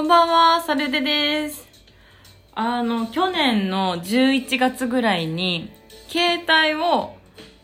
[0.00, 1.68] こんばんは、サルデです。
[2.54, 5.70] あの、去年の11月ぐらいに、
[6.08, 7.16] 携帯を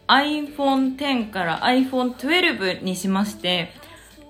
[0.06, 3.72] iPhone X から iPhone 12にしまして、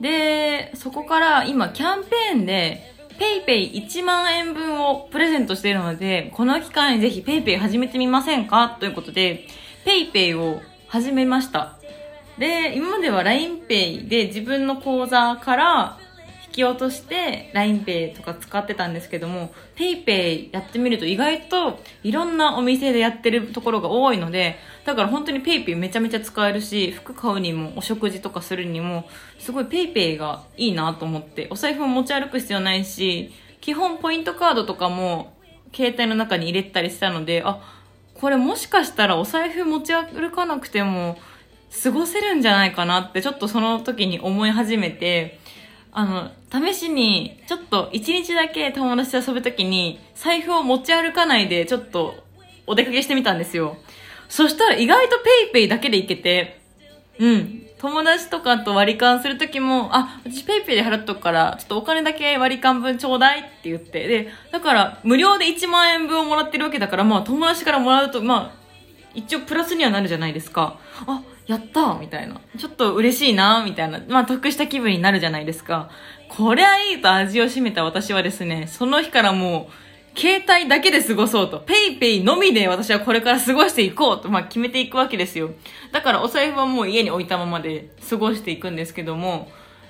[0.01, 2.95] で、そこから今キャンペーンで、
[3.45, 8.77] PayPay1 万円分をプレゼントしているので、この機会にぜひ PayPay 始めてみませんか？
[8.79, 9.48] ということで、
[9.84, 11.77] PayPay を始めました。
[12.38, 15.98] で、今までは LINEPay で自分の口座から
[16.56, 29.06] き落として LINEPay とか使ってたんですけども PayPay やってみると意外といろんなお店でやってるところが多いのでだから本当に PayPay めちゃめちゃ使えるし服買うにもお食事とかするにも
[29.38, 35.36] すごい PayPay がいいなと思ってお財布も持ち歩く必要ないし基本ポイントカードとかも
[35.75, 37.61] 携帯の中に入れたりしたのであ
[38.14, 41.19] これもしかしたらお財布持ち歩かなくても
[41.83, 45.38] 過ごせるんじゃないかなってちょっとその時に思い始めて、
[45.98, 52.22] あの、試しに、ちょっと一日だけ友達と遊ぶ時に、財布を持ち歩かないで、ちょっと
[52.66, 53.78] お出かけしてみたんですよ。
[54.28, 55.16] そしたら意外と
[55.55, 56.61] PayPay だけでいけて、
[57.19, 57.62] うん。
[57.78, 68.66] 友達とかと割り勘するときも、あ、私 PayPay で払っとくから、ちょっとお金だけ割り勘分ちょうだいって言って、で、だから無料で1万円分をもらってるわけだから、まあ友達からもらうと、まあ、
[69.14, 70.78] 一応プラスにはなるじゃないですか。
[71.06, 72.41] あ、やったみたいな。
[72.58, 74.00] ちょっと嬉しいなみたいな。
[74.08, 75.91] まあ得した気分になるじゃないですか。
[76.28, 79.69] こりゃいいと味を占めた私はですね、その日からも
[80.14, 81.61] う、携帯だけで過ごそうと。
[81.61, 85.50] ペイペイのみで私はこれから過ごしていこうと、まあ決めていくわけですよ。
[85.92, 89.48] だからお財布はもう家に置いたままで過ごしていくんですけども、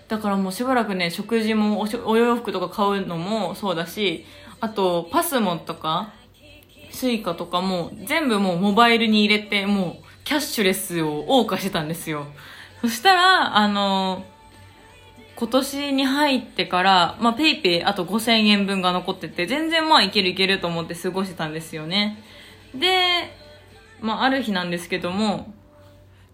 [0.08, 4.26] だからもうしばらくね、食事もおお洋服とか買うのもそうだし、
[4.60, 6.12] あとパスモとか、
[6.90, 12.26] スイカとかも全部もうモバイルに入れてもうキャッシュレスを謳歌してたんですよ。
[12.80, 14.24] そしたら、あの、
[15.36, 22.20] 今年に入ってから、まあ、ペイペイあと5000円分が残ってて、全然まあいけるいけると思って過ごしてたんですよね。
[22.74, 23.30] で、
[24.00, 25.54] まあ、ある日なんですけども、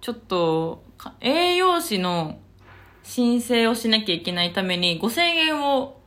[0.00, 0.82] ちょっと、
[1.20, 2.38] 栄養士の
[3.02, 6.00] 申請をしなきゃいけないために5000円を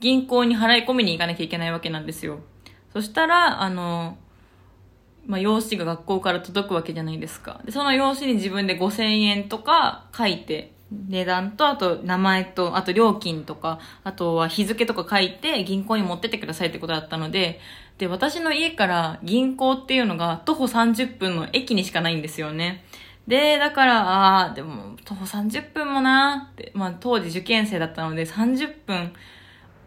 [0.00, 2.40] 銀行に払い込みに行かなきゃいけないわけなんですよ。
[2.92, 4.18] そしたら、あの、
[5.26, 7.60] まあ、用紙が学校から届くわけじゃないですか。
[7.64, 17.60] で、その用紙に自分で5000円とか書いて、値段と、あと名前と、あと料金とか、あとは日付とか書いて銀行に持ってってくださいってことだったので、
[17.98, 22.84] で、私の家から銀行っていうのが徒歩30分の駅にしかないんですよね。
[23.28, 29.12] で、だから、ああ、でも、徒歩30分もなーって、まあ当時受験生だったので30分、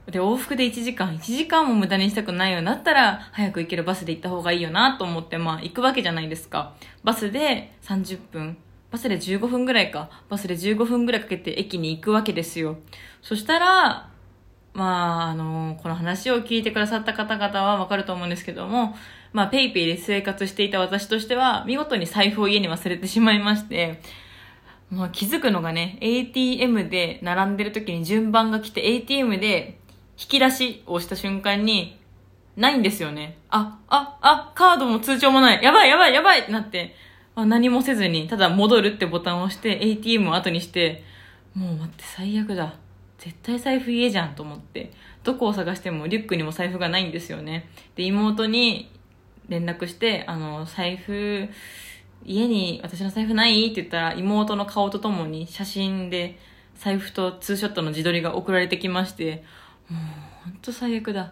[0.08, 6.74] で、往復で1時間、1時間も無駄にしたくないようになったら、早く行けるバスで行った方がいいよなと思って、まあ行くわけじゃないですか。
[7.03, 8.58] バスで30分、
[8.91, 10.09] バスで15分ぐらいか。
[10.30, 12.78] バスで15分ぐらいかけて駅に行くわけですよ。
[13.22, 14.09] そしたら、
[14.74, 18.96] まあ、あの、この話を聞いてくださった方々はわかると思うんですけども、
[19.31, 24.02] まあ、ペイペイで生活していた私としては、見事に財布を家に忘れてしまいまして、
[24.90, 29.80] まあ、気づくのがね、ATM で並んでる時に順番が来て、ATM で
[30.23, 32.00] 引き出しをした瞬間に、
[32.56, 33.38] ないんですよね。
[33.50, 35.63] あ、あ、あ、カードも通帳もない。
[35.63, 36.95] やばいやばいやばいってなって、
[37.35, 41.03] あ何もせずに、ただ戻るってボタンを押して ATM を後にして、
[41.56, 42.75] もう待って最悪だ。
[43.17, 44.91] 絶対財布家じゃんと思って、
[45.23, 47.69] どこを探してもリュックにも財布がないんですよね。
[47.95, 48.91] で、妹に
[49.50, 51.50] 連絡して、あの、財布、
[52.25, 53.66] 家に私の財布ない？
[53.66, 56.38] って言ったら妹の顔とともに写真で
[56.75, 59.44] 財布とツーショットの自撮りが送られてきまして、
[59.90, 60.02] もう
[60.46, 61.32] ほんと最悪だ。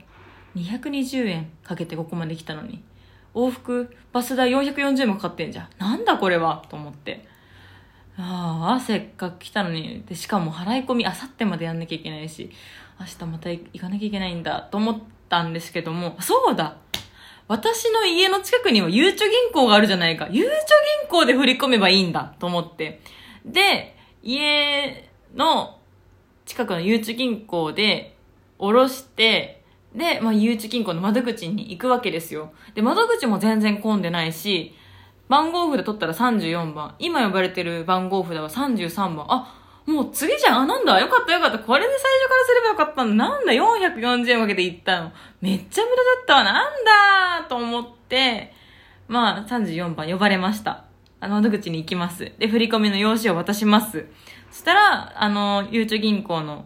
[0.56, 2.84] 220円かけてここまで来たのに。
[3.34, 5.70] 往復バス代440円もかかってんじゃん。
[5.78, 7.26] なんだこれはと思って。
[8.18, 10.04] ああ、せっかく来たのに。
[10.08, 12.52] で、しかも払い込みあさってまでやんなきゃいけないし、
[13.00, 16.78] 明日また行かなきゃいけないんだと思ったんですけども、そうだ
[17.48, 20.28] 私の家の近くにはゆうちょ銀行があるじゃないか。
[20.32, 20.54] ゆうちょ
[21.02, 23.02] 銀行で振り込めばいいんだと思って。
[23.46, 25.80] で、家の
[26.46, 28.16] 近くのゆうちょ銀行で
[28.62, 29.64] 下ろして、
[29.96, 32.54] で、まあ、ゆうちょ銀行の窓口に行くわけですよ。
[32.76, 34.74] で、窓口も全然混んでないし、
[35.28, 36.96] 番号札取ったら34番。
[37.00, 39.26] 今呼ばれてる番号札は33番。
[39.28, 40.62] あ、もう次じゃん。
[40.62, 41.00] あ、なんだ？
[41.00, 41.60] よかったよかった。
[41.60, 43.30] これで最初からすればよかったんだ？
[43.30, 43.52] なんだ。
[43.52, 45.12] 440円かけて行ったの。
[45.42, 46.44] めっちゃ無駄だったわ。
[46.44, 47.48] なんだ？
[47.50, 48.54] と思って、
[49.08, 50.86] まあ、34番呼ばれました。
[51.20, 52.32] あの、窓口に行きます。
[52.38, 54.06] で、振り込みの用紙を渡します。
[54.52, 56.66] そしたら、あの、ゆうちょ銀行の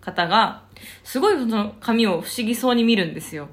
[0.00, 0.64] 方が、
[1.04, 3.48] すごいその紙を不思議そうに見るんですよ。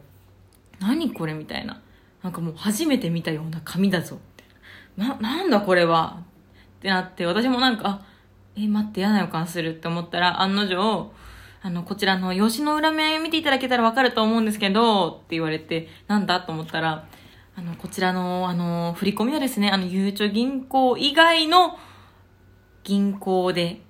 [0.80, 1.82] 何これみたいな。
[2.24, 4.20] なんかもう初めて見たような紙だぞ。
[4.96, 6.24] な、なんだこれは
[6.80, 8.02] ってなって、私もなんか、
[8.56, 11.12] え、待って嫌な予感するって思ったら、案の定、
[11.62, 17.08] あの、こちらの用紙の裏面見ていただけたらわかると思うんですけど、って言われて、なんだと思ったら、
[17.56, 21.78] あの、こちらの、あの、振り込みはですね、あの、ゆうちょ銀行以外の
[22.84, 23.82] 銀行で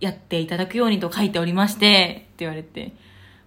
[0.00, 2.92] やっていただくようにと書いておりまして、って言われて、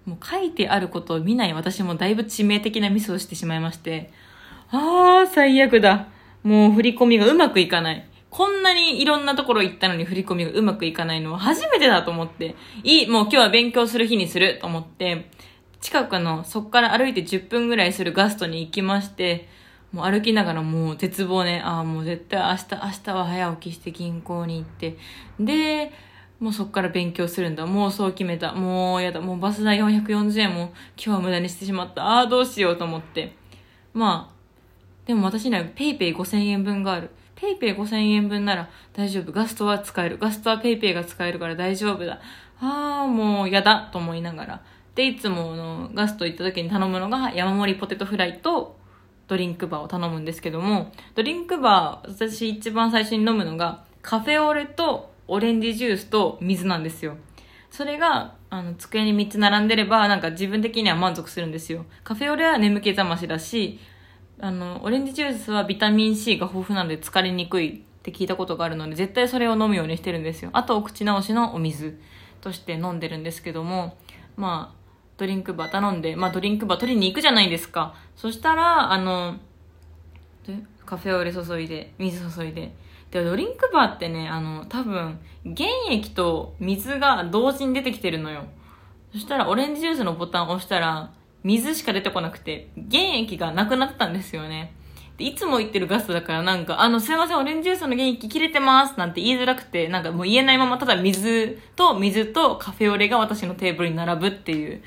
[0.06, 4.12] もう書いてあることを見ない私もだいぶ致命的なミスをしてしまいまして、
[4.70, 6.08] あー、最悪だ。
[6.44, 8.08] もう振り込みがうまくいかない。
[8.30, 15.30] こんなにいろんなところ行ったのに振り込みがうまくいかないのは初めてだと思って、いい、もう今日は勉強する日にすると思って、
[15.82, 19.48] 近くの、そっから歩いて10分ぐらいするガストに行きまして、
[19.92, 24.98] もう歩きながらもう絶望ね、ああ、もう絶対明日、明日は早起きして銀行に行って、
[25.40, 25.92] で、
[26.40, 27.66] もうそっから勉強するんだ。
[27.66, 28.54] もうそう決めた。
[28.54, 29.20] もうやだ。
[29.22, 32.04] もうバス代440円も今日は無駄にしてしまった。
[32.06, 33.36] ああ、どうしようと思って。
[33.94, 34.36] まあ、
[35.08, 37.10] でも私には PayPay5000 円分がある。
[37.38, 39.32] PayPay5000 円分なら大丈夫。
[39.32, 40.18] ガストは使える。
[40.20, 42.20] ガストは PayPay が使えるから大丈夫だ。
[42.60, 44.64] ああ、もうやだと思いながら。
[44.94, 48.78] で、いつものガスト行った時に頼むのが山盛りポテトフライと
[49.28, 57.18] ドリンクバーを頼むんですけども、ドリンクバー、私一番最初に飲むのがカフェオレとオレンジジュースと水なんですよ。
[57.70, 61.86] それが、あの、机に3つ並んでれば、なんか自分的には満足するんですよ。
[62.04, 63.80] カフェオレは眠気覚ましだし、
[64.40, 70.50] あの、オレンジジュースはビタミン C が豊富なので疲れにくいって聞いたことがあるので、絶対それを飲むようにしてるんですよ。
[70.54, 72.00] あと、お口直しのお水
[72.42, 73.98] として飲んでるんですけども、
[74.38, 74.78] まあ、
[75.18, 77.96] ドリンクバー頼んで、まあドリンクバー取りに行くじゃないですか。
[78.16, 79.38] そしたら、あの、
[80.86, 82.74] カフェオレ注いで、水注いで、
[83.12, 88.46] で、ドリンクバーってね、あの、多分、原液と水が同時に出てきてるのよ。
[89.14, 91.12] そしたら、オレンジジュースのボタンを押したら、
[91.44, 94.74] 水しか出てこなくて、原液がなくなったんですよね。
[95.18, 104.84] で、いつも言ってるガストだからなんか、あの、すいません、オレンジジュースの原液切れてますなんて言いづらくて、なんかもう言えないまま、ただ水と水とカフェオレが私のテーブルに並ぶっていう。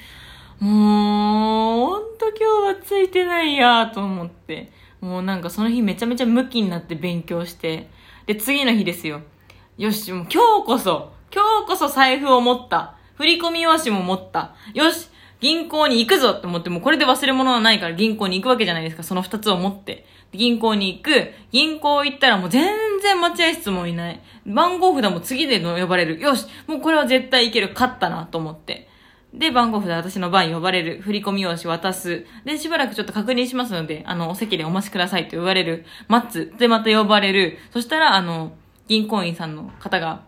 [0.61, 4.70] もう、ほんと今日はついてないやと思って。
[5.00, 7.88] もうなんかその日めちゃめちゃムキになって勉強して。
[8.31, 9.23] で、次の日ですよ。
[9.77, 12.94] よし、もう今日こそ、今日こそ財布を持った。
[13.17, 14.55] 振り込み用紙も持った。
[14.73, 15.09] よし、
[15.41, 19.03] 銀行に行くぞって思って、もうこれで忘れ物はないから銀行に行くわけじゃないですか。
[19.03, 20.06] その二つを持って。
[20.32, 21.32] 銀行に行く。
[21.50, 22.73] 銀行行ったらもう全
[23.03, 24.21] 然待合室もいない。
[24.47, 26.21] 番号札も次で呼ばれる。
[26.21, 27.71] よし、もうこれは絶対行ける。
[27.75, 28.88] 勝ったなと思って。
[29.32, 31.00] で、番号札私の番呼ばれる。
[31.03, 32.27] 振込用紙渡す。
[32.44, 35.85] で、しばらくちょっと確認しますので、あの、お席でお待ちくださいと言われる。
[36.09, 36.53] 待つ。
[36.59, 37.59] で、また呼ばれる。
[37.71, 38.53] そしたら、あの、
[38.88, 40.25] 銀行員さんの方が、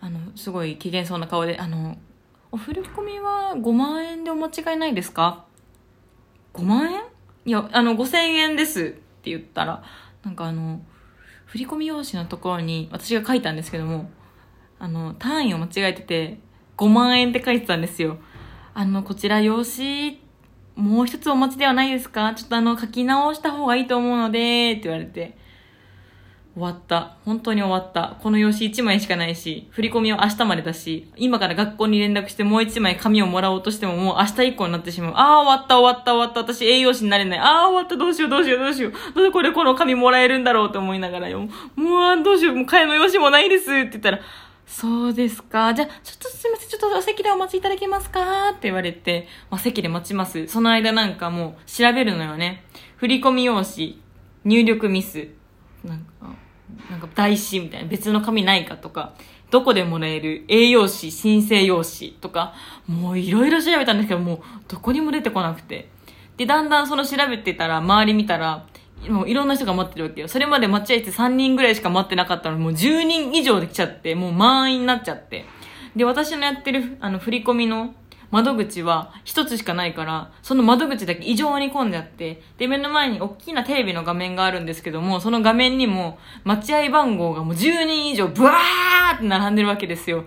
[0.00, 1.98] あの、すごい機嫌そうな顔で、あの、
[2.50, 5.44] お振り込みは5万円でお間違いないですか
[6.54, 7.02] ?5 万円？
[7.44, 8.84] いや、あの、5000円ですっ
[9.22, 9.82] て言ったら、
[10.24, 10.80] なんかあの、
[11.44, 14.10] 振込用紙のところに私が書いたんですけども、
[14.78, 16.38] あの、単位を間違えてて、
[16.78, 18.18] 5万円って書いてたんですよ。
[18.74, 20.20] あの、こちら用紙、
[20.76, 22.32] もう一つお待ちではないですか？
[22.34, 25.36] ちょっとあの、書き直した方がいいと思うので、って言われて、
[26.54, 27.16] 終わった。
[27.24, 28.16] 本当に終わった。
[28.20, 35.12] この用紙1枚しかないし、振り込みは明日までだし、今から学校に連絡してもう1枚紙をもらおうとしてももう明日以降になってしまう。
[35.14, 36.40] ああ、終わった終わった終わった。
[36.40, 37.38] 私栄養士になれない。
[37.38, 38.92] ああ、終わったどうしようどうしようどうしよう。
[39.14, 41.48] どうでこれこの紙もらえるんだろうと思いながらよ。
[41.76, 42.56] もう、どうしよう。
[42.56, 44.20] もう替えの用紙もないですって言ったら、
[44.68, 45.74] そうですか。
[45.74, 46.68] じゃあ、ちょっとすみません。
[46.68, 48.50] ちょっとお席でお待ちいただけますか？
[48.50, 50.46] って言われて、ま、席で待ちます。
[50.46, 52.64] その間なんかもう調べるのよね。
[52.96, 54.00] 振込用紙、
[54.44, 55.28] 入力ミス、
[55.84, 56.04] なんか、
[56.90, 59.14] なんか台紙みたいな別の紙ないかとか、
[59.50, 62.54] どこでもらえる栄養士、申請用紙とか、
[62.86, 65.88] もういろいろ調べたんですけど、もうどこにも出てこなくて。
[66.36, 68.66] で、だんだんその調べてたら、周り見たら、
[69.08, 70.28] もういろんな人が待ってるわけよ。
[70.28, 75.44] それまで待合室3人ぐらいしか待ってなかったのに、もう10人以上で来ちゃって、もう満員になっちゃって。
[75.96, 77.94] で、私のやってる、あの、振り込みの
[78.30, 90.24] 窓口は一つしかないから、その窓口だけ異常に混んじゃって、で、目の前に大きなテレビの画面があるんですけども、その画面にも、待合番号がもう10人以上、ブワーって並んでるわけですよ。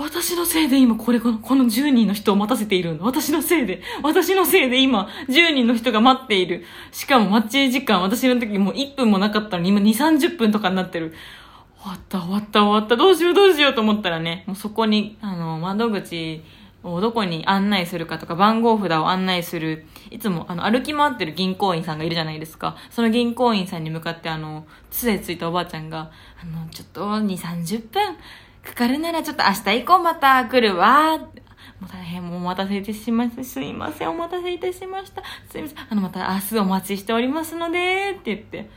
[0.00, 3.04] 私のせいで今これこの、この10人の人を待たせているの。
[3.04, 6.64] 私のせいで、私のせいで今10人の人が待っている。
[6.90, 11.12] しかも待ち時間、私の時もう1分もなかったのに今2、30分とかになってる。
[11.82, 16.42] 終わった、終わった、終わった、どうしよう、どうしようと思ったらね、もうそこに、あの、窓口、
[16.82, 22.76] をどこに案内するかとか番号札を案内する、いつもあの歩き回ってる銀行員さんがいるじゃないですか。
[22.90, 26.10] その銀行員さんに向かってあの、杖ついたおばあちゃんが、
[26.42, 28.16] あの、ちょっと2、30分
[28.64, 31.18] かかるならちょっと明日以降また来るわ。
[31.80, 33.42] もう大変もうお待たせいたします。
[33.44, 35.22] すいません、お待たせいたしました。
[35.50, 38.70] すいません、あの、また明日お待ちしておりますので、って言って、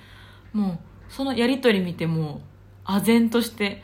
[0.54, 2.42] もう、そのやりとり見ても
[2.86, 3.84] う、唖然として、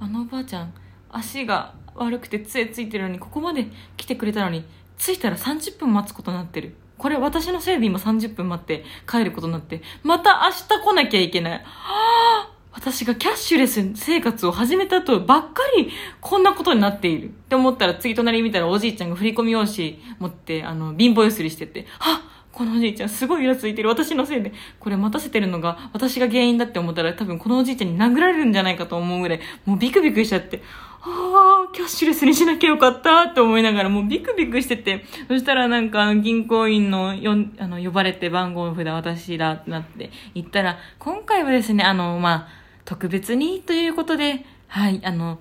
[0.00, 0.74] あのおばあちゃん、
[1.10, 3.66] 足が悪くて杖ついてるのに、ここまで
[3.96, 4.64] 来てくれたのに、
[4.98, 6.76] 着いたら30分待つことになってる。
[6.96, 11.52] これ私のせいで今30分待って帰ることになって、また明日来なきゃいけない。
[11.52, 15.90] はあ私がキャッシュレス生活を始めたとばっかり
[16.20, 22.20] こんなことになっているって思ったら次隣見たらおじいちゃんが振り込み用紙持ってあの貧乏ゆすりしてて、はっ
[22.52, 23.90] このおじいちゃんすごいイラついてる。
[23.90, 24.50] 私のせいで。
[24.80, 30.62] これ待たせてるのが私が原因だって思ったら多分このおじいちゃんに殴られるんじゃないかと思うぐらい、もうビクビクしちゃって、
[31.02, 45.40] ああ、キャッシュレスにしなきゃよかったって思いながらもうビクビクしてて、そしたらなんか銀行員のよあの呼ばれて番号札私だってなって言ったら、今回はですね、あの、まあ、特別にということで、はい、あの、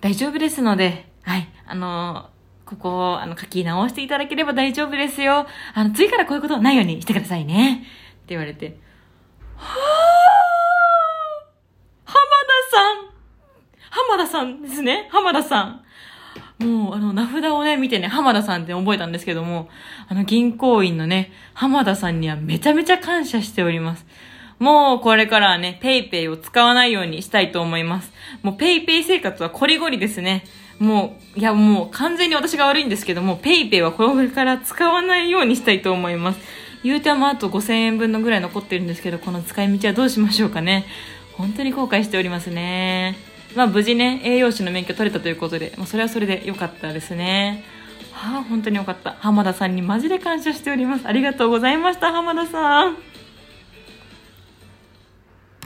[0.00, 2.30] 大丈夫ですので、はい、あの、
[2.64, 5.46] ここを、あの、書き直していただければ大丈夫ですよ。
[5.74, 7.74] あの、次からこういうことないようにしてくださいね。
[7.74, 7.86] って
[8.28, 8.78] 言われて、
[9.56, 10.40] はぁ
[12.04, 12.16] 浜
[12.48, 13.10] 田さん
[13.90, 15.84] 浜田さんですね浜田さん。
[16.64, 19.68] もう、あの、名札をね、見てね、浜田さんって覚えたんですけども、
[20.08, 24.06] あの、銀行員のね、浜田さんにはめちゃめちゃ感謝しております。
[24.60, 28.12] もうこれからはね、ペイペイを使わないようにしたいと思います。
[28.42, 30.44] もうペイペイ生活はコリゴリですね。
[30.78, 36.40] もう、いやもう完全に私が悪いんですけども、ペイペイはこれから使わないようにしたいと思います。
[36.84, 40.84] 言うてもあと5000円分のぐらい残ってるんですけど、この使い道はどうしましょうかね。
[41.32, 43.16] 本当に後悔しておりますね。
[43.56, 47.64] まあ無事ね、栄養士の免許取れたということで、まあそれはそれで良かったですね。
[48.12, 49.16] はあ、本当に良かった。
[49.20, 51.08] 浜田さんにマジで感謝しております。
[51.08, 53.09] ありがとうございました、浜田さん。